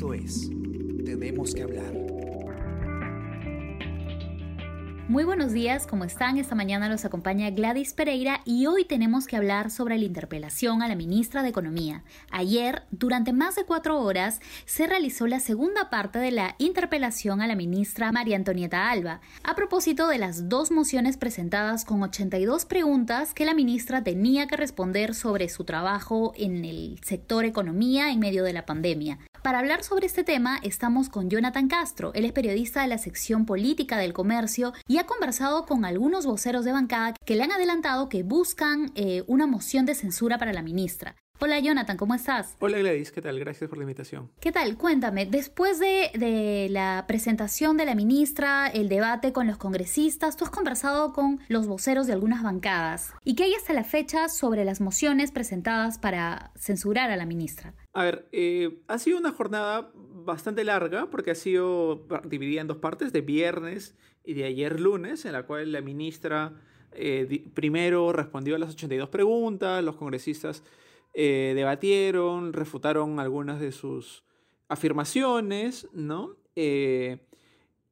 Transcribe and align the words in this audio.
Esto 0.00 0.14
es 0.14 0.48
Tenemos 1.04 1.54
que 1.54 1.62
hablar. 1.62 1.92
Muy 5.08 5.24
buenos 5.24 5.52
días, 5.52 5.86
¿cómo 5.86 6.04
están? 6.04 6.38
Esta 6.38 6.54
mañana 6.54 6.88
los 6.88 7.04
acompaña 7.04 7.50
Gladys 7.50 7.92
Pereira 7.92 8.40
y 8.46 8.64
hoy 8.64 8.86
tenemos 8.86 9.26
que 9.26 9.36
hablar 9.36 9.70
sobre 9.70 9.98
la 9.98 10.06
interpelación 10.06 10.80
a 10.80 10.88
la 10.88 10.94
ministra 10.94 11.42
de 11.42 11.50
Economía. 11.50 12.02
Ayer, 12.30 12.84
durante 12.90 13.34
más 13.34 13.56
de 13.56 13.64
cuatro 13.64 14.00
horas, 14.00 14.40
se 14.64 14.86
realizó 14.86 15.26
la 15.26 15.38
segunda 15.38 15.90
parte 15.90 16.18
de 16.18 16.30
la 16.30 16.54
interpelación 16.56 17.42
a 17.42 17.46
la 17.46 17.54
ministra 17.54 18.10
María 18.10 18.36
Antonieta 18.36 18.90
Alba, 18.90 19.20
a 19.42 19.54
propósito 19.54 20.08
de 20.08 20.16
las 20.16 20.48
dos 20.48 20.70
mociones 20.70 21.18
presentadas 21.18 21.84
con 21.84 22.02
82 22.02 22.64
preguntas 22.64 23.34
que 23.34 23.44
la 23.44 23.52
ministra 23.52 24.02
tenía 24.02 24.46
que 24.46 24.56
responder 24.56 25.14
sobre 25.14 25.50
su 25.50 25.64
trabajo 25.64 26.32
en 26.36 26.64
el 26.64 26.98
sector 27.02 27.44
economía 27.44 28.10
en 28.10 28.20
medio 28.20 28.44
de 28.44 28.54
la 28.54 28.64
pandemia. 28.64 29.18
Para 29.42 29.60
hablar 29.60 29.82
sobre 29.82 30.06
este 30.06 30.22
tema 30.22 30.58
estamos 30.62 31.08
con 31.08 31.30
Jonathan 31.30 31.66
Castro, 31.66 32.12
él 32.12 32.26
es 32.26 32.32
periodista 32.32 32.82
de 32.82 32.88
la 32.88 32.98
sección 32.98 33.46
política 33.46 33.96
del 33.96 34.12
comercio 34.12 34.74
y 34.86 34.98
ha 34.98 35.06
conversado 35.06 35.64
con 35.64 35.86
algunos 35.86 36.26
voceros 36.26 36.66
de 36.66 36.72
bancada 36.72 37.14
que 37.24 37.36
le 37.36 37.44
han 37.44 37.52
adelantado 37.52 38.10
que 38.10 38.22
buscan 38.22 38.92
eh, 38.96 39.24
una 39.28 39.46
moción 39.46 39.86
de 39.86 39.94
censura 39.94 40.36
para 40.36 40.52
la 40.52 40.60
ministra. 40.62 41.16
Hola 41.38 41.58
Jonathan, 41.58 41.96
¿cómo 41.96 42.14
estás? 42.14 42.54
Hola 42.58 42.76
Gladys, 42.76 43.12
¿qué 43.12 43.22
tal? 43.22 43.38
Gracias 43.38 43.70
por 43.70 43.78
la 43.78 43.84
invitación. 43.84 44.30
¿Qué 44.40 44.52
tal? 44.52 44.76
Cuéntame, 44.76 45.24
después 45.24 45.78
de, 45.78 46.10
de, 46.12 46.68
la 46.68 47.06
presentación 47.08 47.78
de 47.78 47.86
la 47.86 47.94
ministra, 47.94 48.66
el 48.66 48.90
debate 48.90 49.32
con 49.32 49.46
los 49.46 49.56
congresistas, 49.56 50.36
tú 50.36 50.44
has 50.44 50.50
conversado 50.50 51.14
con 51.14 51.40
los 51.48 51.66
voceros 51.66 52.06
de 52.06 52.12
algunas 52.12 52.42
bancadas. 52.42 53.14
¿Y 53.24 53.36
qué 53.36 53.44
hay 53.44 53.54
hasta 53.54 53.72
la 53.72 53.84
fecha 53.84 54.28
sobre 54.28 54.66
las 54.66 54.82
mociones 54.82 55.32
presentadas 55.32 55.96
para 55.96 56.52
censurar 56.56 57.10
a 57.10 57.16
la 57.16 57.24
ministra? 57.24 57.72
A 57.92 58.04
ver, 58.04 58.28
eh, 58.32 58.82
ha 58.86 58.98
sido 58.98 59.18
una 59.18 59.32
jornada 59.32 59.90
bastante 59.94 60.64
larga 60.64 61.10
porque 61.10 61.32
ha 61.32 61.34
sido 61.34 62.06
dividida 62.24 62.60
en 62.60 62.68
dos 62.68 62.76
partes, 62.78 63.12
de 63.12 63.20
viernes 63.20 63.96
y 64.24 64.34
de 64.34 64.44
ayer 64.44 64.80
lunes, 64.80 65.24
en 65.24 65.32
la 65.32 65.44
cual 65.44 65.72
la 65.72 65.80
ministra 65.80 66.54
eh, 66.92 67.48
primero 67.54 68.12
respondió 68.12 68.56
a 68.56 68.58
las 68.58 68.70
82 68.70 69.08
preguntas, 69.08 69.82
los 69.84 69.96
congresistas 69.96 70.62
eh, 71.14 71.52
debatieron, 71.54 72.52
refutaron 72.52 73.20
algunas 73.20 73.60
de 73.60 73.72
sus 73.72 74.24
afirmaciones, 74.68 75.88
¿no? 75.92 76.36
Eh, 76.56 77.26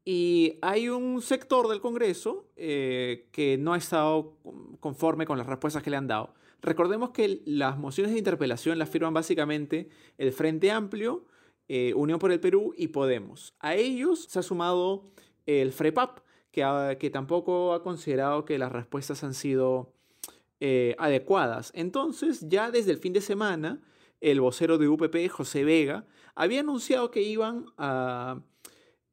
y 0.04 0.58
hay 0.62 0.88
un 0.88 1.20
sector 1.20 1.69
del 1.69 1.80
Congreso 1.80 2.46
que 2.56 3.56
no 3.60 3.74
ha 3.74 3.76
estado 3.76 4.38
conforme 4.80 5.26
con 5.26 5.36
las 5.36 5.46
respuestas 5.46 5.82
que 5.82 5.91
le 5.91 5.98
han 5.98 6.06
dado. 6.06 6.32
Recordemos 6.60 7.10
que 7.10 7.42
las 7.44 7.78
mociones 7.78 8.12
de 8.12 8.18
interpelación 8.18 8.78
las 8.78 8.88
firman 8.88 9.14
básicamente 9.14 9.88
el 10.16 10.32
Frente 10.32 10.70
Amplio, 10.70 11.26
Unión 11.94 12.18
por 12.18 12.32
el 12.32 12.40
Perú 12.40 12.72
y 12.76 12.88
Podemos. 12.88 13.54
A 13.60 13.74
ellos 13.74 14.24
se 14.24 14.38
ha 14.38 14.42
sumado 14.42 15.12
el 15.44 15.72
FREPAP, 15.72 16.20
que, 16.50 16.96
que 16.98 17.10
tampoco 17.10 17.74
ha 17.74 17.82
considerado 17.82 18.44
que 18.44 18.58
las 18.58 18.72
respuestas 18.72 19.22
han 19.22 19.34
sido 19.34 19.92
eh, 20.60 20.96
adecuadas. 20.98 21.70
Entonces, 21.72 22.44
ya 22.48 22.72
desde 22.72 22.90
el 22.90 22.98
fin 22.98 23.12
de 23.12 23.20
semana, 23.20 23.80
el 24.20 24.40
vocero 24.40 24.76
de 24.76 24.88
UPP, 24.88 25.28
José 25.30 25.62
Vega, 25.62 26.04
había 26.34 26.60
anunciado 26.60 27.12
que 27.12 27.22
iban 27.22 27.66
a 27.76 28.42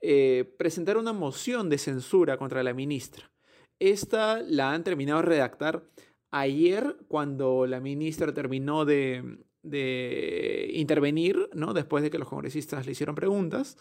eh, 0.01 0.55
presentar 0.57 0.97
una 0.97 1.13
moción 1.13 1.69
de 1.69 1.77
censura 1.77 2.37
contra 2.37 2.63
la 2.63 2.73
ministra. 2.73 3.29
Esta 3.77 4.41
la 4.41 4.71
han 4.73 4.83
terminado 4.83 5.19
de 5.19 5.27
redactar 5.27 5.83
ayer 6.35 6.97
cuando 7.07 7.65
la 7.65 7.79
ministra 7.79 8.33
terminó 8.33 8.83
de, 8.83 9.39
intervenir, 10.73 11.49
¿no? 11.53 11.73
después 11.73 12.03
de 12.03 12.11
que 12.11 12.19
los 12.19 12.27
congresistas 12.27 12.85
le 12.85 12.91
hicieron 12.91 13.15
preguntas 13.15 13.77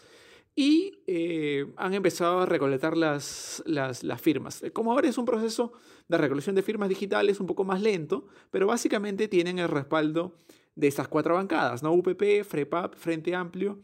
y 0.55 1.03
eh, 1.05 1.73
han 1.75 1.93
empezado 1.93 2.39
a 2.39 2.45
recolectar 2.45 2.95
las, 2.95 3.61
las, 3.65 4.21
firmas. 4.21 4.63
Como 4.71 4.93
ahora 4.93 5.09
es 5.09 5.17
un 5.17 5.25
proceso 5.25 5.73
de 6.07 6.17
recolección 6.17 6.55
de 6.55 6.61
firmas 6.61 6.87
digitales 6.87 7.41
un 7.41 7.45
poco 7.45 7.65
más 7.65 7.81
lento, 7.81 8.27
pero 8.51 8.67
básicamente 8.67 9.27
tienen 9.27 9.59
el 9.59 9.67
respaldo 9.67 10.39
de 10.75 10.87
estas 10.87 11.09
cuatro 11.09 11.35
bancadas, 11.35 11.83
¿no? 11.83 11.91
UPP, 11.91 12.43
FREPAP, 12.43 12.95
Frente 12.95 13.35
Amplio 13.35 13.79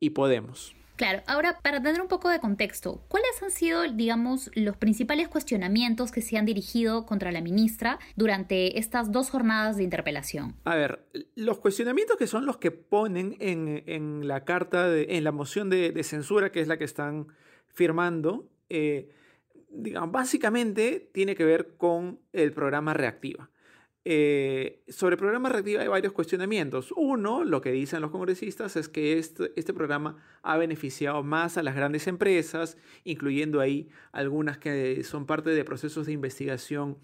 y 0.00 0.10
Podemos. 0.10 0.74
Claro, 0.96 1.22
ahora 1.26 1.58
para 1.62 1.82
tener 1.82 2.00
un 2.00 2.08
poco 2.08 2.30
de 2.30 2.40
contexto, 2.40 3.04
¿cuáles 3.08 3.42
han 3.42 3.50
sido, 3.50 3.82
digamos, 3.92 4.50
los 4.54 4.78
principales 4.78 5.28
cuestionamientos 5.28 6.10
que 6.10 6.22
se 6.22 6.38
han 6.38 6.46
dirigido 6.46 7.04
contra 7.04 7.30
la 7.32 7.42
ministra 7.42 7.98
durante 8.16 8.78
estas 8.78 9.12
dos 9.12 9.28
jornadas 9.28 9.76
de 9.76 9.84
interpelación? 9.84 10.56
A 10.64 10.74
ver, 10.74 11.06
los 11.34 11.58
cuestionamientos 11.58 12.16
que 12.16 12.26
son 12.26 12.46
los 12.46 12.56
que 12.56 12.70
ponen 12.70 13.36
en, 13.40 14.26
la 14.26 14.44
carta, 14.44 14.96
en 14.96 15.22
la 15.22 15.32
moción 15.32 15.68
de, 15.68 16.02
censura, 16.02 16.50
que 16.50 16.60
es 16.60 16.68
la 16.68 16.78
que 16.78 16.84
están 16.84 17.28
firmando, 17.68 18.48
eh, 18.70 19.10
digamos, 19.68 20.12
básicamente 20.12 21.10
tiene 21.12 21.34
que 21.34 21.44
ver 21.44 21.76
con 21.76 22.20
el 22.32 22.52
programa 22.52 22.94
Reactiva. 22.94 23.50
Eh, 24.08 24.84
sobre 24.86 25.14
el 25.14 25.18
programa 25.18 25.48
reactiva 25.48 25.82
hay 25.82 25.88
varios 25.88 26.12
cuestionamientos. 26.12 26.92
Uno, 26.96 27.42
lo 27.42 27.60
que 27.60 27.72
dicen 27.72 28.00
los 28.00 28.12
congresistas 28.12 28.76
es 28.76 28.88
que 28.88 29.18
este, 29.18 29.52
este, 29.56 29.74
programa 29.74 30.22
ha 30.42 30.56
beneficiado 30.56 31.24
más 31.24 31.56
a 31.58 31.64
las 31.64 31.74
grandes 31.74 32.06
empresas, 32.06 32.78
incluyendo 33.02 33.60
ahí 33.60 33.88
algunas 34.12 34.58
que 34.58 35.02
son 35.02 35.26
parte 35.26 35.50
de 35.50 35.64
procesos 35.64 36.06
de 36.06 36.12
investigación 36.12 36.98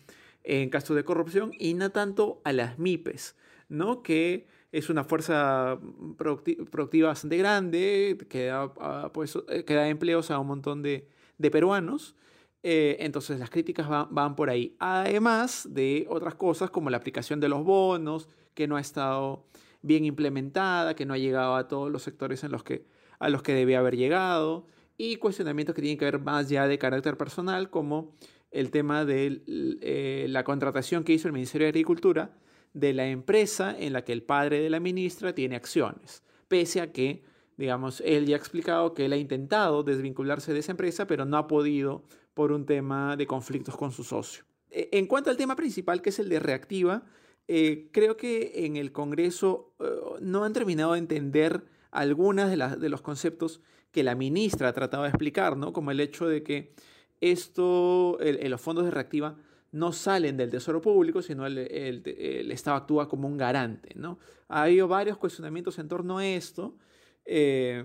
en 0.45 0.71
casos 0.71 0.95
de 0.95 1.03
corrupción, 1.03 1.51
y 1.59 1.75
no 1.75 1.91
tanto 1.91 2.41
a 2.45 2.53
las 2.53 2.79
MIPES, 2.79 3.35
¿no? 3.69 4.05
que 4.05 4.47
es 4.71 4.89
una 4.89 5.03
fuerza 5.03 5.81
productiva 6.17 7.09
bastante 7.09 7.37
grande, 7.37 8.17
que 8.29 8.47
da, 8.47 8.73
pues, 9.13 9.37
eh, 9.49 9.65
que 9.65 9.75
da 9.75 9.89
empleos 9.89 10.31
a 10.31 10.39
un 10.39 10.47
montón 10.47 10.83
de, 10.83 11.09
de 11.37 11.51
peruanos. 11.51 12.15
Eh, 12.63 12.97
entonces 13.01 13.41
las 13.41 13.51
críticas 13.51 13.89
van, 13.89 14.37
por 14.37 14.51
ahí. 14.51 14.77
Además 14.79 15.69
de 15.71 16.07
otras 16.09 16.35
cosas 16.35 16.71
como 16.71 16.91
la 16.91 16.97
aplicación 16.97 17.41
de 17.41 17.49
los 17.49 17.65
bonos, 17.65 18.29
que 18.55 18.69
no 18.69 18.77
ha 18.77 18.81
estado 18.81 19.47
bien 19.83 20.05
implementada, 20.05 20.95
que 20.95 21.05
no 21.05 21.15
ha 21.15 21.19
llegado 21.19 21.57
a 21.57 21.67
todos 21.67 21.91
los 21.91 22.03
sectores 22.03 22.45
en 22.45 22.53
los 22.53 22.63
que, 22.63 22.87
a 23.19 23.29
los 23.29 23.43
que 23.43 23.55
debía 23.55 23.81
haber 23.81 23.97
llegado, 23.97 24.67
y 24.97 25.17
cuestionamientos 25.17 25.75
que 25.75 25.83
tienen 25.83 25.99
que 25.99 26.05
ver 26.05 26.21
más 26.21 26.49
ya 26.49 26.69
de 26.69 26.79
carácter 26.79 27.17
personal, 27.17 27.71
como 27.71 28.15
el 28.53 28.71
tema 28.71 29.05
de 29.05 29.43
eh, 29.81 30.27
la 30.29 30.45
contratación 30.45 31.03
que 31.03 31.15
hizo 31.15 31.27
el 31.27 31.33
Ministerio 31.33 31.65
de 31.65 31.71
Agricultura 31.71 32.37
de 32.75 32.93
la 32.93 33.07
empresa 33.07 33.75
en 33.79 33.93
la 33.93 34.05
que 34.05 34.13
el 34.13 34.23
padre 34.23 34.61
de 34.61 34.71
la 34.71 34.79
ministra 34.79 35.35
tiene 35.35 35.57
acciones, 35.57 36.23
pese 36.49 36.81
a 36.81 36.93
que 36.93 37.23
Digamos, 37.57 38.03
él 38.05 38.27
ya 38.27 38.37
ha 38.37 38.39
explicado 38.39 38.95
que 38.95 39.05
él 39.05 39.13
ha 39.13 39.17
intentado 39.17 39.83
desvincularse 39.83 40.53
de 40.53 40.61
esa 40.61 40.73
empresa, 40.73 41.07
pero 41.07 41.25
no 41.25 41.37
ha 41.37 41.47
podido 41.47 42.03
por 42.35 42.53
un 42.53 42.67
tema 42.67 43.17
de 43.17 43.27
conflictos 43.27 43.77
con 43.77 43.93
su 43.93 44.05
socio. 44.05 44.45
E, 44.71 44.89
en 44.93 45.07
cuanto 45.07 45.31
al 45.31 45.37
tema 45.37 45.57
principal, 45.57 46.03
que 46.03 46.11
es 46.11 46.19
el 46.19 46.29
de 46.29 46.41
reactiva, 46.41 47.05
eh, 47.49 47.89
creo 47.93 48.17
que 48.17 48.65
en 48.67 48.77
el 48.77 48.93
Congreso 48.93 49.75
eh, 49.81 49.85
no 50.21 50.45
han 50.45 50.53
terminado 50.53 50.93
de 50.93 50.99
entender 50.99 51.65
algunas 51.91 52.51
de, 52.81 52.89
los 52.89 53.03
conceptos 53.03 53.61
que 53.91 54.03
la 54.03 54.15
ministra 54.15 54.69
ha 54.69 54.73
tratado 54.73 55.03
de 55.03 55.11
explicar, 55.11 55.57
¿no? 55.57 55.73
Como 55.75 55.91
el 55.91 56.01
hecho 56.01 56.27
de 56.27 56.43
que 56.43 56.75
esto, 57.21 58.19
los 58.21 58.61
fondos 58.61 58.87
de 58.87 58.91
reactiva 58.91 59.37
no 59.73 59.93
salen 59.93 60.37
del 60.37 60.51
Tesoro 60.51 60.81
Público, 60.81 61.21
sino 61.21 61.47
el, 61.47 61.59
el, 61.59 62.51
Estado 62.51 62.77
actúa 62.77 63.09
como 63.09 63.29
un 63.29 63.37
garante, 63.37 63.95
¿no? 63.95 64.19
Ha 64.49 64.63
habido 64.63 64.89
varios 64.89 65.19
cuestionamientos 65.19 65.79
en 65.79 65.89
torno 65.89 66.19
a 66.19 66.27
esto 66.27 66.77
eh, 67.25 67.85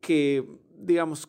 que, 0.00 0.46
digamos, 0.74 1.28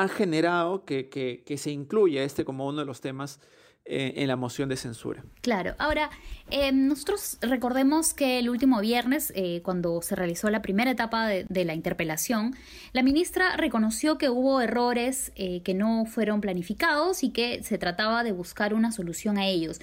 han 0.00 0.08
generado 0.08 0.84
que, 0.84 1.42
se 1.56 1.70
incluya 1.70 2.22
este 2.22 2.44
como 2.44 2.66
uno 2.66 2.80
de 2.80 2.86
los 2.86 3.00
temas 3.00 3.40
eh, 3.84 4.14
en 4.16 4.28
la 4.28 4.36
moción 4.36 4.68
de 4.68 4.76
censura. 4.76 5.24
Claro, 5.40 5.74
ahora, 5.78 6.10
eh, 6.50 6.72
nosotros 6.72 7.38
recordemos 7.40 8.12
que 8.12 8.38
el 8.38 8.50
último 8.50 8.80
viernes, 8.80 9.32
cuando 9.62 10.02
se 10.02 10.14
realizó 10.14 10.50
la 10.50 10.60
primera 10.60 10.90
etapa 10.90 11.26
de, 11.26 11.64
la 11.64 11.74
interpelación, 11.74 12.54
la 12.92 13.02
ministra 13.02 13.56
reconoció 13.56 14.18
que 14.18 14.28
hubo 14.28 14.60
errores 14.60 15.32
que 15.36 15.74
no 15.74 16.04
fueron 16.04 16.40
planificados 16.40 17.22
y 17.22 17.30
que 17.30 17.62
se 17.62 17.78
trataba 17.78 18.24
de 18.24 18.32
buscar 18.32 18.74
una 18.74 18.92
solución 18.92 19.38
a 19.38 19.46
ellos. 19.46 19.80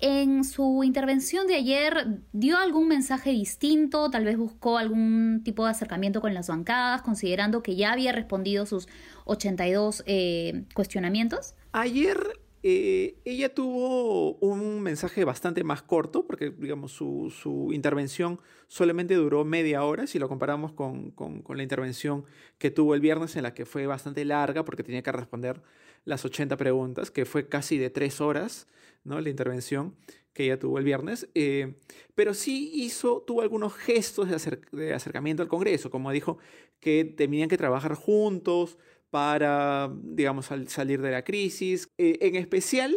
En 0.00 0.44
su 0.44 0.84
intervención 0.84 1.48
de 1.48 1.56
ayer, 1.56 2.20
¿dio 2.32 2.56
algún 2.56 2.86
mensaje 2.86 3.30
distinto? 3.30 4.10
Tal 4.10 4.24
vez 4.24 4.36
buscó 4.36 4.78
algún 4.78 5.42
tipo 5.44 5.64
de 5.64 5.72
acercamiento 5.72 6.20
con 6.20 6.34
las 6.34 6.46
bancadas, 6.46 7.02
considerando 7.02 7.64
que 7.64 7.74
ya 7.74 7.92
había 7.92 8.12
respondido 8.12 8.64
sus 8.64 8.86
82 9.24 10.04
eh, 10.06 10.64
cuestionamientos. 10.72 11.54
Ayer 11.72 12.18
eh, 12.62 13.16
ella 13.24 13.54
tuvo 13.54 14.34
un 14.34 14.80
mensaje 14.82 15.24
bastante 15.24 15.62
más 15.64 15.82
corto, 15.82 16.26
porque 16.26 16.50
digamos 16.50 16.92
su, 16.92 17.70
intervención 17.72 18.40
solamente 18.66 19.14
duró 19.14 19.44
media 19.44 19.84
hora, 19.84 20.06
si 20.06 20.18
lo 20.18 20.28
comparamos 20.28 20.72
con, 20.72 21.14
la 21.48 21.62
intervención 21.62 22.24
que 22.58 22.70
tuvo 22.70 22.94
el 22.94 23.00
viernes, 23.00 23.34
en 23.36 23.44
la 23.44 23.54
que 23.54 23.64
fue 23.64 23.86
bastante 23.86 24.24
larga, 24.24 24.64
porque 24.64 24.82
tenía 24.82 25.02
que 25.02 25.12
responder 25.12 25.62
las 26.08 26.24
80 26.24 26.56
preguntas, 26.56 27.10
que 27.10 27.26
fue 27.26 27.48
casi 27.48 27.76
de 27.76 27.90
tres 27.90 28.20
horas, 28.20 28.66
¿no? 29.04 29.20
La 29.20 29.28
intervención 29.28 29.94
que 30.32 30.44
ella 30.44 30.58
tuvo 30.58 30.78
el 30.78 30.84
viernes, 30.84 31.28
eh, 31.34 31.74
pero 32.14 32.32
sí 32.32 32.70
hizo, 32.72 33.22
tuvo 33.26 33.42
algunos 33.42 33.74
gestos 33.74 34.28
de, 34.72 34.94
acercamiento 34.94 35.42
al 35.42 35.48
Congreso, 35.48 35.90
como 35.90 36.10
dijo 36.10 36.38
que 36.80 37.04
tenían 37.04 37.48
que 37.48 37.58
trabajar 37.58 37.94
juntos 37.94 38.78
para, 39.10 39.92
digamos, 40.02 40.48
salir 40.66 41.02
de 41.02 41.10
la 41.10 41.24
crisis. 41.24 41.90
Eh, 41.98 42.18
en 42.22 42.36
especial, 42.36 42.96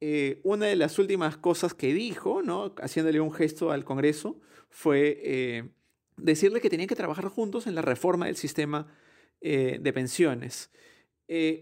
eh, 0.00 0.40
una 0.42 0.66
de 0.66 0.76
las 0.76 0.98
últimas 0.98 1.36
cosas 1.38 1.72
que 1.74 1.94
dijo, 1.94 2.42
¿no? 2.42 2.74
haciéndole 2.82 3.20
un 3.20 3.32
gesto 3.32 3.70
al 3.70 3.84
Congreso, 3.84 4.38
fue 4.68 5.72
decirle 6.16 6.60
que 6.60 6.70
tenían 6.70 6.88
que 6.88 6.96
trabajar 6.96 7.28
juntos 7.28 7.66
en 7.66 7.74
la 7.74 7.82
reforma 7.82 8.26
del 8.26 8.36
sistema 8.36 8.86
de 9.40 9.92
pensiones. 9.94 10.70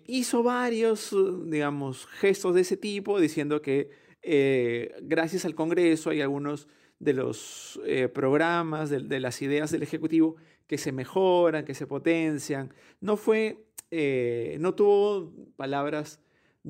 Hizo 0.06 0.42
varios, 0.42 1.14
digamos, 1.44 2.06
gestos 2.06 2.54
de 2.54 2.62
ese 2.62 2.78
tipo, 2.78 3.20
diciendo 3.20 3.60
que 3.60 3.90
eh, 4.22 4.94
gracias 5.02 5.44
al 5.44 5.54
Congreso 5.54 6.10
hay 6.10 6.20
algunos 6.20 6.68
de 6.98 7.12
los 7.12 7.80
eh, 7.86 8.08
programas, 8.08 8.90
de, 8.90 9.20
las 9.20 9.40
ideas 9.42 9.70
del 9.70 9.82
Ejecutivo 9.82 10.36
que 10.66 10.78
se 10.78 10.92
mejoran, 10.92 11.64
que 11.64 11.74
se 11.74 11.86
potencian. 11.86 12.72
No 13.00 13.16
fue, 13.16 13.64
eh, 13.90 14.56
no 14.60 14.74
tuvo 14.74 15.32
palabras 15.56 16.20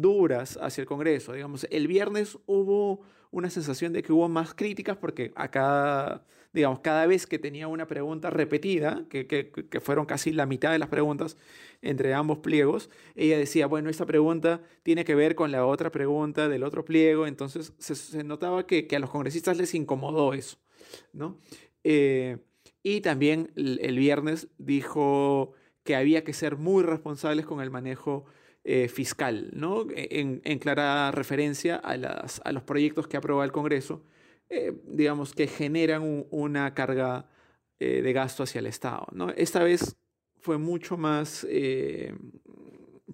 duras 0.01 0.59
hacia 0.63 0.83
el 0.83 0.87
Congreso. 0.87 1.33
Digamos, 1.33 1.67
el 1.71 1.87
viernes 1.89 2.39
hubo 2.47 3.01
una 3.31 3.51
sensación 3.51 3.93
de 3.93 4.03
que 4.03 4.13
hubo 4.13 4.29
más 4.29 4.55
críticas 4.55 4.97
porque 4.97 5.33
cada, 5.51 6.25
digamos, 6.53 6.81
cada 6.81 7.07
vez 7.07 7.27
que 7.27 7.39
tenía 7.39 7.69
una 7.69 7.87
pregunta 7.87 8.31
repetida, 8.31 9.05
que, 9.11 9.27
que, 9.27 9.51
que, 9.51 9.81
fueron 9.81 10.07
casi 10.07 10.33
la 10.33 10.47
mitad 10.47 10.73
de 10.73 10.79
las 10.79 10.89
preguntas 10.89 11.37
entre 11.83 12.15
ambos 12.15 12.39
pliegos, 12.39 12.91
ella 13.15 13.37
decía, 13.37 13.67
bueno, 13.67 13.91
esta 13.91 14.07
pregunta 14.07 14.63
tiene 14.83 15.05
que 15.05 15.15
ver 15.15 15.35
con 15.35 15.53
la 15.53 15.67
otra 15.67 15.91
pregunta 15.91 16.49
del 16.49 16.63
otro 16.63 16.85
pliego, 16.85 17.27
entonces 17.27 17.73
se, 17.79 18.25
notaba 18.25 18.67
que, 18.67 18.87
que, 18.87 18.97
a 18.97 19.01
los 19.01 19.11
congresistas 19.11 19.57
les 19.59 19.75
incomodó 19.75 20.33
eso, 20.33 20.59
¿no? 21.13 21.39
Eh, 21.85 22.39
y 22.83 23.01
también 23.01 23.53
el 23.57 23.99
viernes 23.99 24.49
dijo 24.59 25.53
que 25.85 25.97
había 25.97 26.25
que 26.25 26.33
ser 26.33 26.57
muy 26.57 26.83
responsables 26.83 27.45
con 27.45 27.61
el 27.61 27.71
manejo 27.71 28.25
eh, 28.71 28.89
fiscal, 28.89 29.49
¿no? 29.55 29.87
E, 29.97 30.41
en, 30.45 30.59
clara 30.59 31.11
referencia 31.11 31.77
a, 31.77 31.97
las, 31.97 32.43
a, 32.45 32.53
los 32.53 32.65
proyectos 32.65 33.09
que 33.09 33.17
aprueba 33.17 33.43
el 33.43 33.51
Congreso, 33.51 34.05
eh, 34.51 34.75
digamos 34.85 35.33
que 35.33 35.47
generan 35.47 36.27
una 36.29 36.75
carga 36.75 37.31
eh, 37.79 38.03
de 38.03 38.13
gasto 38.13 38.43
hacia 38.43 38.59
el 38.59 38.67
Estado. 38.67 39.07
¿no? 39.13 39.31
Esta 39.31 39.63
vez 39.63 39.97
fue 40.37 40.59
mucho 40.59 40.99
más 40.99 41.47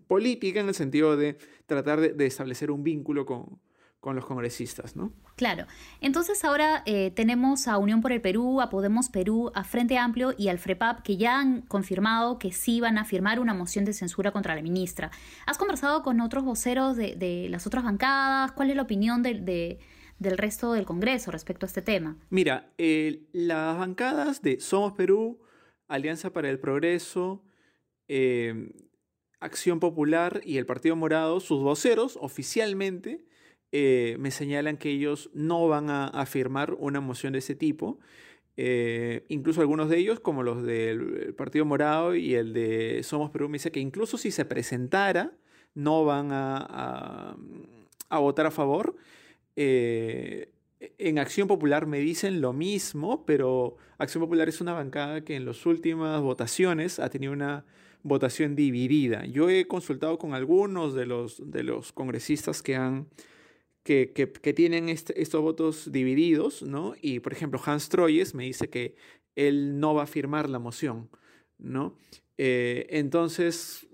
política 0.09 0.59
en 0.59 0.67
el 0.67 0.75
sentido 0.75 1.17
de 1.17 1.39
tratar 1.67 2.01
de 2.01 2.27
establecer 2.27 2.73
un 2.73 2.83
vínculo 2.83 3.25
con, 3.25 3.61
con 4.05 4.17
los 4.17 4.27
congresistas, 4.27 4.97
¿no? 4.97 5.15
Claro. 5.35 5.67
Entonces 6.03 6.45
ahora 6.45 6.83
eh, 6.85 7.11
tenemos 7.13 7.67
a 7.69 7.79
Unión 7.79 8.03
por 8.03 8.13
el 8.13 8.21
Perú, 8.21 8.61
a 8.61 8.69
Podemos 8.69 9.09
Perú, 9.09 9.51
a 9.55 9.65
Frente 9.65 9.97
Amplio 9.97 10.35
y 10.37 10.49
al 10.49 10.59
FREPAP 10.59 11.01
que 11.01 11.17
ya 11.17 11.41
han 11.41 11.63
confirmado 11.63 12.39
que 12.39 12.53
sí 12.53 12.83
van 12.83 12.99
a 12.99 13.07
firmar 13.07 13.41
una 13.41 13.55
moción 13.55 13.87
de 13.87 13.95
censura 13.95 14.31
contra 14.31 14.55
la 14.55 14.61
ministra. 14.61 15.11
¿Has 15.47 15.57
conversado 15.57 16.03
con 16.03 16.21
otros 16.21 16.45
voceros 16.45 16.99
de, 16.99 17.47
las 17.49 17.67
otras 17.67 17.83
bancadas? 17.83 18.53
¿Cuál 18.53 18.69
es 18.69 18.77
la 18.77 18.83
opinión 18.83 19.23
del 19.23 19.79
resto 20.21 20.75
del 20.75 20.85
Congreso 20.85 21.31
respecto 21.31 21.65
a 21.65 21.69
este 21.69 21.81
tema? 21.81 22.19
Mira, 22.29 22.75
las 23.33 23.79
bancadas 23.79 24.43
de 24.43 24.61
Somos 24.61 24.93
Perú, 24.93 25.41
Alianza 25.89 26.31
para 26.31 26.51
el 26.51 26.59
Progreso, 26.59 27.43
eh, 28.09 28.71
Acción 29.41 29.81
Popular 29.81 30.43
y 30.45 30.59
el 30.59 30.67
Partido 30.67 30.95
Morado, 30.95 31.41
sus 31.41 31.63
voceros 31.63 32.19
oficialmente 32.21 33.25
eh, 33.77 34.15
me 34.21 34.31
señalan 34.31 34.77
que 34.77 34.89
ellos 34.89 35.31
no 35.35 35.67
van 35.67 35.91
a, 35.91 36.27
firmar 36.27 36.75
una 36.79 37.01
moción 37.01 37.33
de 37.33 37.41
ese 37.41 37.57
tipo. 37.57 37.99
Eh, 38.57 39.25
incluso 39.27 39.63
algunos 39.63 39.89
de 39.89 39.99
ellos, 39.99 40.21
como 40.21 40.45
los 40.45 40.63
del 40.63 41.35
Partido 41.35 41.65
Morado 41.65 42.15
y 42.15 42.37
el 42.37 42.53
de 42.53 43.01
Somos 43.03 43.33
Perú, 43.33 43.49
me 43.49 43.57
dice 43.57 43.73
que 43.73 43.81
incluso 43.81 44.17
si 44.17 44.31
se 44.31 44.45
presentara, 44.45 45.33
no 45.75 46.05
van 46.05 46.29
a, 46.31 47.37
votar 48.11 48.47
a 48.47 48.53
favor. 48.53 48.95
Eh, 49.57 50.53
en 50.79 51.19
Acción 51.19 51.49
Popular 51.49 51.87
me 51.87 51.99
dicen 51.99 52.41
lo 52.41 52.53
mismo, 52.53 53.27
pero 53.27 53.77
Acción 53.99 54.23
Popular 54.23 54.49
es 54.49 54.61
una 54.61 54.73
bancada 54.73 55.25
que 55.25 55.35
en 55.35 55.47
las 55.47 55.67
últimas 55.67 56.21
votaciones 56.21 57.01
ha 57.01 57.11
tenido 57.11 57.33
una 57.33 57.65
votación 58.05 58.55
dividida. 58.55 59.27
Yo 59.27 59.51
he 59.51 59.67
consultado 59.67 60.17
con 60.17 60.33
algunos 60.33 60.95
de 60.95 61.07
los, 61.07 61.51
de 61.51 61.65
los 61.65 61.91
congresistas 61.91 62.63
que 62.63 62.77
han 62.77 63.09
que, 63.85 64.55
tienen 64.57 64.89
estos 64.89 65.43
votos 65.43 65.93
divididos, 65.93 66.63
¿no? 66.63 66.95
Y, 67.01 67.21
por 67.21 67.33
ejemplo, 67.33 67.61
Hans 67.65 67.89
Troyes 67.91 68.35
me 68.35 68.45
dice 68.45 68.69
que 68.69 68.97
él 69.37 69.79
no 69.79 69.95
va 69.95 70.05
a 70.05 70.07
firmar 70.07 70.49
la 70.49 70.59
moción, 70.59 71.11
¿no? 71.59 71.97
Eh, 72.39 72.87
entonces, 72.91 73.87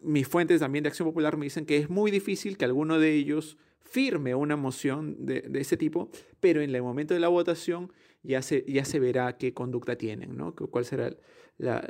mis 0.00 0.28
fuentes 0.28 0.60
también 0.60 0.84
de 0.84 0.88
Acción 0.88 1.08
Popular 1.08 1.36
me 1.36 1.46
dicen 1.46 1.66
que 1.66 1.76
es 1.76 1.90
muy 1.90 2.10
difícil 2.10 2.56
que 2.56 2.64
alguno 2.64 2.98
de 2.98 3.12
ellos 3.14 3.58
firme 3.80 4.34
una 4.34 4.56
moción 4.56 5.26
de, 5.26 5.42
de 5.42 5.60
este 5.60 5.76
tipo, 5.76 6.10
pero 6.40 6.60
en 6.62 6.74
el 6.74 6.82
momento 6.82 7.12
de 7.12 7.20
la 7.20 7.28
votación 7.28 7.92
ya 8.22 8.42
se, 8.42 8.64
ya 8.66 8.84
se 8.84 8.98
verá 8.98 9.36
qué 9.36 9.54
conducta 9.54 9.96
tienen, 9.96 10.36
¿no? 10.36 10.54
cuál 10.54 10.84
será 10.84 11.14
la, 11.58 11.88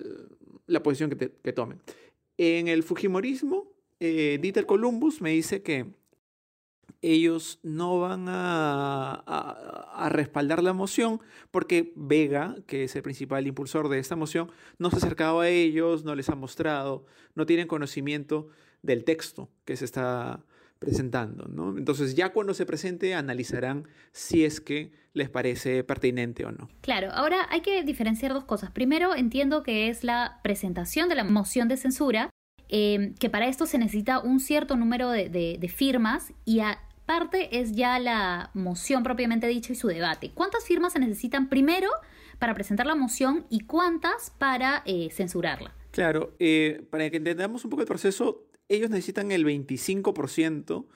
la 0.66 0.82
posición 0.82 1.10
que, 1.10 1.30
que, 1.30 1.52
tomen. 1.52 1.80
En 2.36 2.68
el 2.68 2.82
Fujimorismo, 2.82 3.72
eh, 4.00 4.38
Dieter 4.40 4.66
Columbus 4.66 5.20
me 5.22 5.30
dice 5.30 5.62
que 5.62 5.86
ellos 7.02 7.58
no 7.62 8.00
van 8.00 8.26
a, 8.28 10.08
respaldar 10.10 10.62
la 10.62 10.72
moción 10.72 11.20
porque 11.50 11.92
Vega, 11.96 12.56
que 12.66 12.84
es 12.84 12.96
el 12.96 13.02
principal 13.02 13.46
impulsor 13.46 13.88
de 13.88 13.98
esta 13.98 14.16
moción, 14.16 14.50
no 14.78 14.90
se 14.90 14.96
ha 14.96 14.98
acercado 14.98 15.40
a 15.40 15.48
ellos, 15.48 16.04
no 16.04 16.14
les 16.14 16.28
ha 16.28 16.34
mostrado, 16.34 17.06
no 17.34 17.46
tienen 17.46 17.66
conocimiento 17.66 18.48
del 18.82 19.04
texto 19.04 19.50
que 19.64 19.76
se 19.76 19.84
está 19.84 20.44
presentando. 20.78 21.46
¿no? 21.48 21.76
Entonces 21.76 22.14
ya 22.14 22.32
cuando 22.32 22.54
se 22.54 22.66
presente 22.66 23.14
analizarán 23.14 23.88
si 24.12 24.44
es 24.44 24.60
que 24.60 24.92
les 25.12 25.30
parece 25.30 25.82
pertinente 25.84 26.44
o 26.44 26.52
no. 26.52 26.68
Claro, 26.82 27.10
ahora 27.12 27.46
hay 27.50 27.62
que 27.62 27.82
diferenciar 27.82 28.32
dos 28.34 28.44
cosas. 28.44 28.70
Primero, 28.70 29.14
entiendo 29.14 29.62
que 29.62 29.88
es 29.88 30.04
la 30.04 30.40
presentación 30.42 31.08
de 31.08 31.14
la 31.14 31.24
moción 31.24 31.68
de 31.68 31.76
censura 31.76 32.30
eh, 32.68 33.14
que 33.20 33.30
para 33.30 33.46
esto 33.46 33.64
se 33.66 33.78
necesita 33.78 34.18
un 34.18 34.40
cierto 34.40 34.76
número 34.76 35.10
de, 35.10 35.28
de 35.28 35.68
firmas 35.68 36.32
y 36.44 36.60
a, 36.60 36.80
parte 37.06 37.60
es 37.60 37.72
ya 37.72 37.98
la 37.98 38.50
moción 38.54 39.02
propiamente 39.02 39.46
dicha 39.46 39.72
y 39.72 39.76
su 39.76 39.88
debate. 39.88 40.32
¿Cuántas 40.34 40.64
firmas 40.64 40.92
se 40.92 40.98
necesitan 40.98 41.48
primero 41.48 41.88
para 42.38 42.54
presentar 42.54 42.86
la 42.86 42.94
moción 42.94 43.46
y 43.48 43.60
cuántas 43.60 44.30
para 44.38 44.82
eh, 44.84 45.08
censurarla? 45.10 45.74
Claro, 45.92 46.34
eh, 46.38 46.84
para 46.90 47.08
que 47.08 47.16
entendamos 47.16 47.64
un 47.64 47.70
poco 47.70 47.82
el 47.82 47.88
proceso, 47.88 48.44
ellos 48.68 48.90
necesitan 48.90 49.30
el 49.32 49.46
25% 49.46 50.86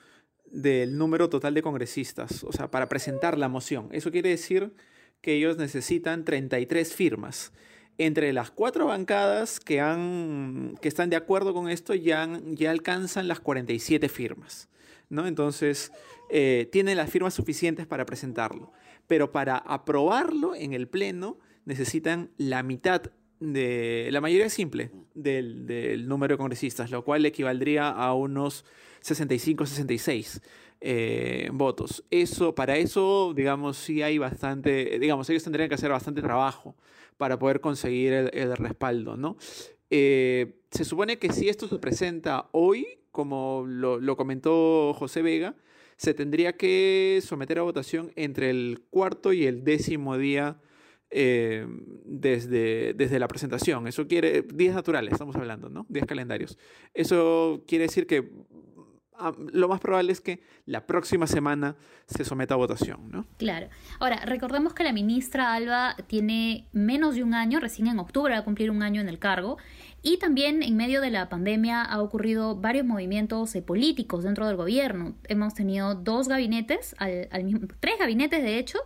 del 0.51 0.97
número 0.97 1.29
total 1.29 1.53
de 1.53 1.61
congresistas, 1.61 2.43
o 2.43 2.51
sea, 2.51 2.69
para 2.69 2.89
presentar 2.89 3.37
la 3.37 3.47
moción. 3.47 3.87
Eso 3.91 4.11
quiere 4.11 4.29
decir 4.29 4.73
que 5.21 5.33
ellos 5.33 5.57
necesitan 5.57 6.25
33 6.25 6.93
firmas. 6.93 7.53
Entre 7.97 8.33
las 8.33 8.51
cuatro 8.51 8.87
bancadas 8.87 9.59
que, 9.59 9.79
han, 9.79 10.75
que 10.81 10.87
están 10.87 11.09
de 11.09 11.15
acuerdo 11.15 11.53
con 11.53 11.69
esto 11.69 11.93
ya, 11.93 12.27
ya 12.45 12.71
alcanzan 12.71 13.27
las 13.27 13.39
47 13.39 14.09
firmas. 14.09 14.69
¿No? 15.11 15.27
Entonces, 15.27 15.91
eh, 16.31 16.67
tiene 16.71 16.95
las 16.95 17.11
firmas 17.11 17.33
suficientes 17.35 17.85
para 17.85 18.05
presentarlo. 18.05 18.71
Pero 19.07 19.31
para 19.31 19.57
aprobarlo 19.57 20.55
en 20.55 20.73
el 20.73 20.87
Pleno 20.87 21.37
necesitan 21.65 22.31
la 22.37 22.63
mitad 22.63 23.03
de 23.39 24.07
la 24.11 24.21
mayoría 24.21 24.49
simple 24.49 24.91
del, 25.13 26.07
número 26.07 26.35
de 26.35 26.37
congresistas, 26.37 26.89
lo 26.91 27.03
cual 27.03 27.25
equivaldría 27.25 27.89
a 27.89 28.13
unos 28.13 28.65
65-66 29.03 30.41
eh, 30.79 31.49
votos. 31.51 32.05
Eso, 32.09 32.55
para 32.55 32.77
eso, 32.77 33.33
digamos, 33.35 33.77
sí 33.77 34.01
hay 34.01 34.17
bastante, 34.17 34.97
digamos, 34.99 35.29
ellos 35.29 35.43
tendrían 35.43 35.69
que 35.69 35.75
hacer 35.75 35.91
bastante 35.91 36.21
trabajo 36.21 36.75
para 37.17 37.37
poder 37.37 37.59
conseguir 37.59 38.13
el, 38.13 38.55
respaldo, 38.57 39.17
¿no? 39.17 39.37
Eh, 39.89 40.60
se 40.71 40.85
supone 40.85 41.19
que 41.19 41.31
si 41.31 41.49
esto 41.49 41.67
se 41.67 41.77
presenta 41.77 42.47
hoy, 42.51 42.87
como 43.11 43.65
lo, 43.67 44.15
comentó 44.15 44.93
José 44.93 45.21
Vega, 45.21 45.55
se 45.97 46.13
tendría 46.13 46.55
que 46.57 47.19
someter 47.23 47.59
a 47.59 47.63
votación 47.63 48.11
entre 48.15 48.49
el 48.49 48.81
cuarto 48.89 49.33
y 49.33 49.45
el 49.45 49.63
décimo 49.63 50.17
día 50.17 50.59
eh, 51.09 51.67
desde, 52.05 52.93
desde 52.93 53.19
la 53.19 53.27
presentación. 53.27 53.85
Eso 53.87 54.07
quiere, 54.07 54.43
días 54.43 54.73
naturales 54.73 55.11
estamos 55.11 55.35
hablando, 55.35 55.69
¿no? 55.69 55.85
Días 55.89 56.05
calendarios. 56.07 56.57
Eso 56.93 57.63
quiere 57.67 57.83
decir 57.83 58.07
que 58.07 58.31
lo 59.51 59.67
más 59.67 59.79
probable 59.79 60.11
es 60.11 60.21
que 60.21 60.41
la 60.65 60.85
próxima 60.85 61.27
semana 61.27 61.75
se 62.07 62.25
someta 62.25 62.55
a 62.55 62.57
votación, 62.57 63.09
¿no? 63.11 63.25
Claro. 63.37 63.69
Ahora, 63.99 64.17
recordemos 64.25 64.73
que 64.73 64.83
la 64.83 64.93
ministra 64.93 65.53
Alba 65.53 65.95
tiene 66.07 66.67
menos 66.73 67.15
de 67.15 67.23
un 67.23 67.33
año, 67.33 67.59
recién 67.59 67.87
en 67.87 67.99
octubre 67.99 68.33
va 68.33 68.39
a 68.39 68.43
cumplir 68.43 68.71
un 68.71 68.83
año 68.83 69.01
en 69.01 69.09
el 69.09 69.19
cargo, 69.19 69.57
y 70.01 70.17
también 70.17 70.63
en 70.63 70.75
medio 70.75 71.01
de 71.01 71.11
la 71.11 71.29
pandemia 71.29 71.83
ha 71.83 72.01
ocurrido 72.01 72.55
varios 72.55 72.85
movimientos 72.85 73.53
eh, 73.55 73.61
políticos 73.61 74.23
dentro 74.23 74.47
del 74.47 74.55
gobierno. 74.55 75.15
Hemos 75.27 75.53
tenido 75.53 75.95
dos 75.95 76.27
gabinetes, 76.27 76.95
al, 76.97 77.27
al 77.31 77.43
mismo, 77.43 77.67
tres 77.79 77.95
gabinetes 77.99 78.41
de 78.41 78.57
hecho, 78.57 78.79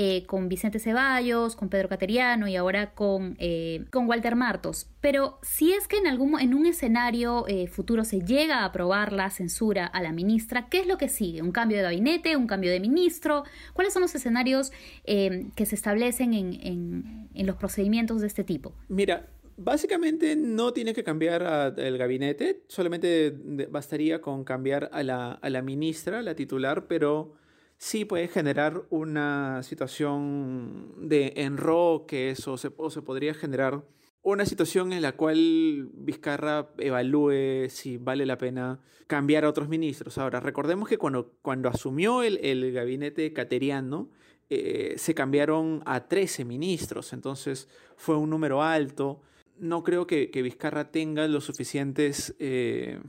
eh, 0.00 0.26
con 0.26 0.48
Vicente 0.48 0.78
Ceballos, 0.78 1.56
con 1.56 1.68
Pedro 1.68 1.88
Cateriano 1.88 2.46
y 2.46 2.54
ahora 2.54 2.94
con, 2.94 3.34
eh, 3.40 3.84
con 3.90 4.08
Walter 4.08 4.36
Martos. 4.36 4.86
Pero 5.00 5.40
si 5.42 5.72
es 5.72 5.88
que 5.88 5.96
en, 5.96 6.06
algún, 6.06 6.38
en 6.38 6.54
un 6.54 6.66
escenario 6.66 7.44
eh, 7.48 7.66
futuro 7.66 8.04
se 8.04 8.20
llega 8.20 8.58
a 8.58 8.66
aprobar 8.66 9.12
la 9.12 9.28
censura 9.30 9.86
a 9.86 10.00
la 10.00 10.12
ministra, 10.12 10.68
¿qué 10.68 10.78
es 10.78 10.86
lo 10.86 10.98
que 10.98 11.08
sigue? 11.08 11.42
¿Un 11.42 11.50
cambio 11.50 11.78
de 11.78 11.82
gabinete? 11.82 12.36
¿Un 12.36 12.46
cambio 12.46 12.70
de 12.70 12.78
ministro? 12.78 13.42
¿Cuáles 13.72 13.92
son 13.92 14.02
los 14.02 14.14
escenarios 14.14 14.70
que 15.04 15.66
se 15.66 15.74
establecen 15.74 16.32
en, 16.32 17.28
en, 17.34 17.46
los 17.48 17.56
procedimientos 17.56 18.20
de 18.20 18.28
este 18.28 18.44
tipo? 18.44 18.74
Mira, 18.86 19.26
Básicamente 19.60 20.36
no 20.36 20.72
tiene 20.72 20.94
que 20.94 21.02
cambiar 21.02 21.74
el 21.76 21.98
gabinete, 21.98 22.62
solamente 22.68 23.34
bastaría 23.68 24.20
con 24.20 24.44
cambiar 24.44 24.88
a 24.92 25.02
la, 25.02 25.32
a 25.32 25.50
la 25.50 25.62
ministra, 25.62 26.22
la 26.22 26.36
titular, 26.36 26.86
pero 26.86 27.34
sí 27.78 28.04
puede 28.04 28.28
generar 28.28 28.82
una 28.90 29.62
situación 29.62 31.08
de 31.08 31.32
enroque 31.36 32.34
o 32.46 32.56
se, 32.58 32.70
o 32.76 32.90
se 32.90 33.02
podría 33.02 33.34
generar 33.34 33.84
una 34.22 34.44
situación 34.44 34.92
en 34.92 35.00
la 35.00 35.12
cual 35.12 35.88
Vizcarra 35.94 36.70
evalúe 36.76 37.70
si 37.70 37.96
vale 37.96 38.26
la 38.26 38.36
pena 38.36 38.80
cambiar 39.06 39.44
a 39.44 39.48
otros 39.48 39.68
ministros. 39.68 40.18
Ahora, 40.18 40.40
recordemos 40.40 40.88
que 40.88 40.98
cuando, 40.98 41.32
cuando 41.40 41.68
asumió 41.68 42.22
el, 42.22 42.38
el 42.44 42.72
gabinete 42.72 43.32
cateriano, 43.32 44.10
eh, 44.50 44.94
se 44.98 45.14
cambiaron 45.14 45.82
a 45.86 46.08
13 46.08 46.44
ministros, 46.44 47.12
entonces 47.12 47.68
fue 47.96 48.16
un 48.16 48.28
número 48.28 48.62
alto. 48.62 49.20
No 49.56 49.82
creo 49.82 50.06
que, 50.06 50.30
que 50.30 50.42
Vizcarra 50.42 50.90
tenga 50.90 51.26
los 51.28 51.44
suficientes, 51.44 52.34
eh, 52.38 53.00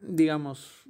digamos, 0.00 0.84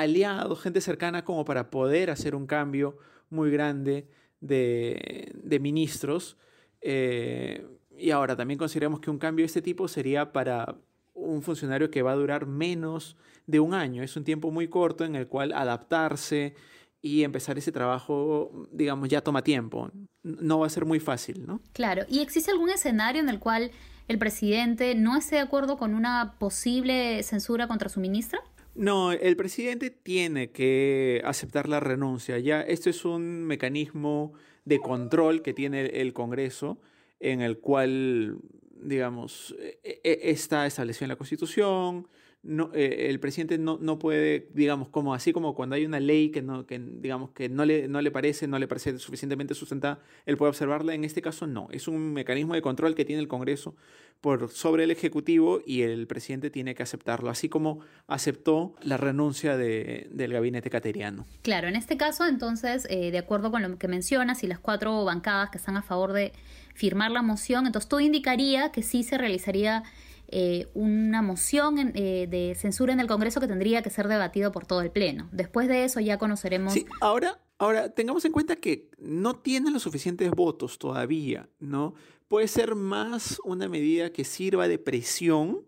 aliados, 0.00 0.60
gente 0.60 0.80
cercana 0.80 1.24
como 1.24 1.44
para 1.44 1.70
poder 1.70 2.10
hacer 2.10 2.34
un 2.34 2.46
cambio 2.46 2.98
muy 3.30 3.50
grande 3.50 4.08
de, 4.40 5.58
ministros. 5.60 6.36
Eh, 6.80 7.66
y 7.96 8.10
ahora 8.10 8.36
también 8.36 8.58
consideramos 8.58 9.00
que 9.00 9.10
un 9.10 9.18
cambio 9.18 9.42
de 9.42 9.46
este 9.46 9.62
tipo 9.62 9.88
sería 9.88 10.32
para 10.32 10.76
un 11.14 11.42
funcionario 11.42 11.90
que 11.90 12.02
va 12.02 12.12
a 12.12 12.16
durar 12.16 12.46
menos 12.46 13.16
de 13.46 13.60
un 13.60 13.74
año. 13.74 14.02
Es 14.02 14.16
un 14.16 14.24
tiempo 14.24 14.50
muy 14.50 14.68
corto 14.68 15.04
en 15.04 15.16
el 15.16 15.26
cual 15.26 15.52
adaptarse 15.52 16.54
y 17.00 17.22
empezar 17.22 17.56
ese 17.56 17.72
trabajo, 17.72 18.66
digamos, 18.72 19.08
ya 19.08 19.20
toma 19.20 19.42
tiempo. 19.42 19.90
No 20.22 20.58
va 20.58 20.66
a 20.66 20.70
ser 20.70 20.84
muy 20.84 21.00
fácil, 21.00 21.46
¿no? 21.46 21.60
Claro. 21.72 22.04
¿Y 22.08 22.20
existe 22.20 22.50
algún 22.50 22.70
escenario 22.70 23.20
en 23.20 23.28
el 23.28 23.38
cual 23.38 23.70
el 24.08 24.18
presidente 24.18 24.94
no 24.94 25.16
esté 25.16 25.36
de 25.36 25.42
acuerdo 25.42 25.76
con 25.76 25.94
una 25.94 26.34
posible 26.38 27.22
censura 27.22 27.68
contra 27.68 27.88
su 27.88 28.00
ministra? 28.00 28.40
No, 28.76 29.10
el 29.12 29.36
presidente 29.36 29.90
tiene 29.90 30.50
que 30.50 31.22
aceptar 31.24 31.66
la 31.66 31.80
renuncia. 31.80 32.38
Ya, 32.38 32.60
esto 32.60 32.90
es 32.90 33.06
un 33.06 33.44
mecanismo 33.44 34.34
de 34.66 34.80
control 34.80 35.40
que 35.40 35.54
tiene 35.54 35.86
el 35.86 36.12
Congreso 36.12 36.78
en 37.18 37.40
el 37.40 37.58
cual, 37.58 38.38
digamos, 38.82 39.56
e, 39.62 40.00
e, 40.04 40.30
está 40.30 40.66
establecido 40.66 41.06
en 41.06 41.08
la 41.10 41.16
Constitución, 41.16 42.06
no, 42.46 42.70
eh, 42.74 43.08
el 43.10 43.20
presidente 43.20 43.58
no, 43.58 43.78
no, 43.80 43.98
puede, 43.98 44.48
digamos, 44.54 44.88
como 44.88 45.14
así 45.14 45.32
como 45.32 45.54
cuando 45.54 45.74
hay 45.74 45.84
una 45.84 46.00
ley 46.00 46.30
que 46.30 46.42
no, 46.42 46.66
que, 46.66 46.78
digamos, 46.78 47.30
que 47.30 47.48
no 47.48 47.64
le, 47.64 47.88
no 47.88 48.00
le 48.00 48.10
parece, 48.10 48.46
no 48.46 48.58
le 48.58 48.68
parece 48.68 48.98
suficientemente 48.98 49.54
sustentada, 49.54 50.00
él 50.24 50.36
puede 50.36 50.50
observarla. 50.50 50.94
En 50.94 51.04
este 51.04 51.22
caso 51.22 51.46
no. 51.46 51.68
Es 51.72 51.88
un 51.88 52.12
mecanismo 52.12 52.54
de 52.54 52.62
control 52.62 52.94
que 52.94 53.04
tiene 53.04 53.20
el 53.20 53.28
Congreso 53.28 53.74
por 54.20 54.50
sobre 54.50 54.84
el 54.84 54.90
Ejecutivo 54.90 55.60
y 55.66 55.82
el 55.82 56.06
presidente 56.06 56.50
tiene 56.50 56.74
que 56.74 56.82
aceptarlo, 56.82 57.30
así 57.30 57.48
como 57.48 57.80
aceptó 58.06 58.74
la 58.80 58.96
renuncia 58.96 59.56
de, 59.56 60.08
del 60.10 60.32
gabinete 60.32 60.70
cateriano. 60.70 61.26
Claro, 61.42 61.68
en 61.68 61.76
este 61.76 61.96
caso, 61.96 62.26
entonces, 62.26 62.86
eh, 62.88 63.10
de 63.10 63.18
acuerdo 63.18 63.50
con 63.50 63.62
lo 63.62 63.76
que 63.76 63.88
mencionas 63.88 64.42
y 64.44 64.46
las 64.46 64.58
cuatro 64.58 65.04
bancadas 65.04 65.50
que 65.50 65.58
están 65.58 65.76
a 65.76 65.82
favor 65.82 66.12
de 66.12 66.32
firmar 66.74 67.10
la 67.10 67.22
moción, 67.22 67.66
entonces 67.66 67.88
todo 67.88 68.00
indicaría 68.00 68.70
que 68.70 68.82
sí 68.82 69.02
se 69.02 69.18
realizaría 69.18 69.82
eh, 70.28 70.68
una 70.74 71.22
moción 71.22 71.92
eh, 71.94 72.26
de 72.28 72.54
censura 72.56 72.92
en 72.92 73.00
el 73.00 73.06
Congreso 73.06 73.40
que 73.40 73.46
tendría 73.46 73.82
que 73.82 73.90
ser 73.90 74.08
debatido 74.08 74.52
por 74.52 74.66
todo 74.66 74.80
el 74.80 74.90
Pleno. 74.90 75.28
Después 75.32 75.68
de 75.68 75.84
eso 75.84 76.00
ya 76.00 76.18
conoceremos... 76.18 76.74
Ahora, 77.00 77.40
ahora 77.58 77.90
tengamos 77.90 78.24
en 78.24 78.32
cuenta 78.32 78.56
que 78.56 78.90
no 78.98 79.36
tienen 79.36 79.72
los 79.72 79.82
suficientes 79.82 80.30
votos 80.30 80.78
todavía, 80.78 81.48
¿no? 81.58 81.94
Puede 82.28 82.48
ser 82.48 82.74
más 82.74 83.40
una 83.44 83.68
medida 83.68 84.12
que 84.12 84.24
sirva 84.24 84.66
de 84.66 84.78
presión 84.78 85.64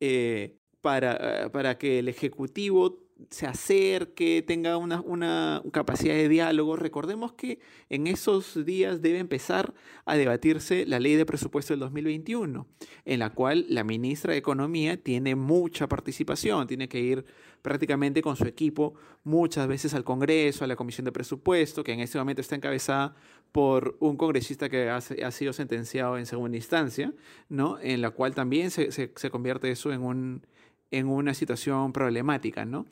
eh, 0.00 0.56
para, 0.80 1.50
para 1.52 1.78
que 1.78 1.98
el 1.98 2.08
Ejecutivo 2.08 3.05
se 3.30 3.46
acerque, 3.46 4.44
tenga 4.46 4.76
una, 4.76 5.00
una, 5.00 5.62
capacidad 5.72 6.14
de 6.14 6.28
diálogo. 6.28 6.76
Recordemos 6.76 7.32
que 7.32 7.58
en 7.88 8.06
esos 8.06 8.64
días 8.64 9.00
debe 9.00 9.18
empezar 9.18 9.74
a 10.04 10.16
debatirse 10.16 10.84
la 10.86 11.00
ley 11.00 11.14
de 11.14 11.26
presupuesto 11.26 11.72
del 11.72 11.80
2021, 11.80 12.66
en 13.04 13.18
la 13.18 13.30
cual 13.30 13.66
la 13.68 13.84
ministra 13.84 14.32
de 14.32 14.38
Economía 14.38 15.02
tiene 15.02 15.34
mucha 15.34 15.88
participación, 15.88 16.66
tiene 16.66 16.88
que 16.88 17.00
ir 17.00 17.24
prácticamente 17.62 18.22
con 18.22 18.36
su 18.36 18.44
equipo 18.44 18.94
muchas 19.24 19.66
veces 19.66 19.94
al 19.94 20.04
Congreso, 20.04 20.64
a 20.64 20.68
la 20.68 20.76
Comisión 20.76 21.04
de 21.04 21.12
Presupuesto, 21.12 21.82
que 21.82 21.92
en 21.92 22.00
este 22.00 22.18
momento 22.18 22.40
está 22.40 22.54
encabezada 22.54 23.16
por 23.50 23.96
un 24.00 24.16
congresista 24.16 24.68
que 24.68 24.90
ha, 24.90 25.00
sido 25.00 25.52
sentenciado 25.52 26.18
en 26.18 26.26
segunda 26.26 26.56
instancia, 26.56 27.12
¿no? 27.48 27.78
en 27.80 28.02
la 28.02 28.10
cual 28.10 28.34
también 28.34 28.70
se, 28.70 28.92
se, 28.92 29.10
se 29.16 29.30
convierte 29.30 29.70
eso 29.70 29.92
en 29.92 30.02
un 30.02 30.42
en 30.90 31.08
una 31.08 31.34
situación 31.34 31.92
problemática, 31.92 32.64
¿no? 32.64 32.86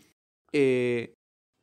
Eh, 0.56 1.16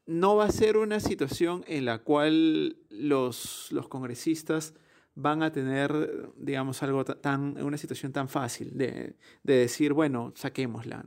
no 0.06 0.36
va 0.36 0.46
a 0.46 0.52
ser 0.52 0.76
una 0.76 1.00
situación 1.00 1.64
en 1.68 1.86
la 1.86 2.00
cual 2.00 2.76
los, 2.90 3.72
los 3.72 3.88
congresistas 3.88 4.74
van 5.16 5.44
a 5.44 5.54
tener, 5.54 6.32
digamos, 6.36 6.84
algo 6.84 7.06
tan, 7.06 7.62
una 7.64 7.78
situación 7.78 8.12
tan 8.12 8.28
fácil 8.28 8.78
de, 8.78 9.16
de 9.44 9.54
decir, 9.54 9.94
bueno, 9.94 10.34
saquémosla 10.36 11.06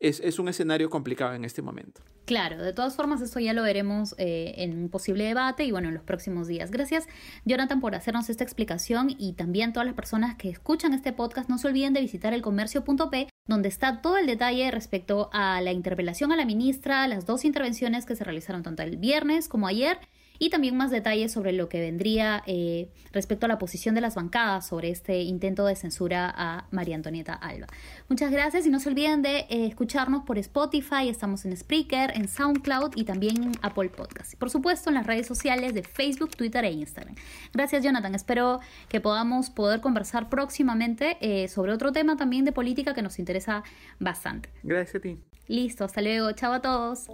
es, 0.00 0.38
un 0.38 0.48
escenario 0.48 0.90
complicado 0.90 1.34
en 1.34 1.44
este 1.44 1.62
momento. 1.62 2.02
Claro, 2.24 2.62
de 2.62 2.72
todas 2.72 2.94
formas 2.94 3.20
esto 3.22 3.40
ya 3.40 3.52
lo 3.52 3.62
veremos 3.62 4.14
eh, 4.18 4.54
en 4.58 4.78
un 4.78 4.88
posible 4.88 5.24
debate 5.24 5.64
y 5.64 5.72
bueno, 5.72 5.88
en 5.88 5.94
los 5.94 6.04
próximos 6.04 6.46
días. 6.46 6.70
Gracias 6.70 7.08
Jonathan 7.44 7.80
por 7.80 7.94
hacernos 7.94 8.30
esta 8.30 8.44
explicación 8.44 9.08
y 9.18 9.32
también 9.32 9.72
todas 9.72 9.86
las 9.86 9.96
personas 9.96 10.36
que 10.36 10.48
escuchan 10.48 10.94
este 10.94 11.12
podcast 11.12 11.50
no 11.50 11.58
se 11.58 11.68
olviden 11.68 11.92
de 11.92 12.00
visitar 12.00 12.32
el 12.32 12.42
comercio.p 12.42 13.28
donde 13.50 13.68
está 13.68 14.00
todo 14.00 14.16
el 14.16 14.26
detalle 14.26 14.70
respecto 14.70 15.28
a 15.32 15.60
la 15.60 15.72
interpelación 15.72 16.32
a 16.32 16.36
la 16.36 16.46
ministra, 16.46 17.06
las 17.08 17.26
dos 17.26 17.44
intervenciones 17.44 18.06
que 18.06 18.16
se 18.16 18.24
realizaron 18.24 18.62
tanto 18.62 18.82
el 18.82 18.96
viernes 18.96 19.48
como 19.48 19.66
ayer 19.66 19.98
y 20.40 20.48
también 20.48 20.74
más 20.74 20.90
detalles 20.90 21.30
sobre 21.30 21.52
lo 21.52 21.68
que 21.68 21.80
vendría 21.80 22.42
eh, 22.46 22.88
respecto 23.12 23.44
a 23.44 23.48
la 23.48 23.58
posición 23.58 23.94
de 23.94 24.00
las 24.00 24.14
bancadas 24.14 24.66
sobre 24.66 24.88
este 24.88 25.20
intento 25.20 25.66
de 25.66 25.76
censura 25.76 26.32
a 26.34 26.66
María 26.70 26.96
Antonieta 26.96 27.34
Alba. 27.34 27.66
Muchas 28.08 28.32
gracias 28.32 28.66
y 28.66 28.70
no 28.70 28.80
se 28.80 28.88
olviden 28.88 29.20
de 29.20 29.40
eh, 29.40 29.66
escucharnos 29.66 30.24
por 30.24 30.38
Spotify, 30.38 31.10
estamos 31.10 31.44
en 31.44 31.54
Spreaker, 31.54 32.12
en 32.16 32.26
SoundCloud 32.26 32.92
y 32.96 33.04
también 33.04 33.42
en 33.42 33.52
Apple 33.60 33.90
Podcast. 33.90 34.32
Y 34.32 34.36
por 34.36 34.48
supuesto 34.48 34.88
en 34.88 34.94
las 34.94 35.06
redes 35.06 35.26
sociales 35.26 35.74
de 35.74 35.82
Facebook, 35.82 36.30
Twitter 36.30 36.64
e 36.64 36.72
Instagram. 36.72 37.14
Gracias 37.52 37.84
Jonathan, 37.84 38.14
espero 38.14 38.60
que 38.88 39.00
podamos 39.02 39.50
poder 39.50 39.82
conversar 39.82 40.30
próximamente 40.30 41.18
eh, 41.20 41.48
sobre 41.48 41.72
otro 41.72 41.92
tema 41.92 42.16
también 42.16 42.46
de 42.46 42.52
política 42.52 42.94
que 42.94 43.02
nos 43.02 43.18
interesa 43.18 43.62
bastante. 43.98 44.48
Gracias 44.62 44.94
a 44.96 45.00
ti. 45.00 45.18
Listo, 45.48 45.84
hasta 45.84 46.00
luego, 46.00 46.32
chao 46.32 46.54
a 46.54 46.62
todos. 46.62 47.08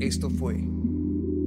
Esto 0.00 0.30
fue 0.30 0.77